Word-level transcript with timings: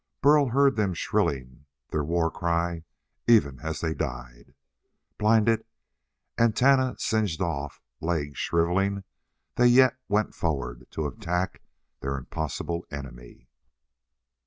Burl 0.19 0.47
heard 0.47 0.77
them 0.77 0.95
shrilling 0.95 1.67
their 1.89 2.03
war 2.03 2.31
cry 2.31 2.85
even 3.27 3.59
as 3.59 3.81
they 3.81 3.93
died. 3.93 4.55
Blinded, 5.19 5.63
antennae 6.39 6.95
singed 6.97 7.39
off, 7.39 7.79
legs 7.99 8.39
shriveling, 8.39 9.03
they 9.57 9.67
yet 9.67 9.97
went 10.07 10.33
forward 10.33 10.87
to 10.89 11.05
attack 11.05 11.61
their 11.99 12.17
impossible 12.17 12.83
enemy. 12.89 13.47